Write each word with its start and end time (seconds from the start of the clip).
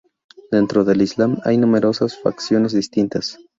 Dentro 0.49 0.83
del 0.83 1.03
islam 1.03 1.37
hay 1.43 1.59
numerosas 1.59 2.17
facciones 2.19 2.71
distintas. 2.73 3.37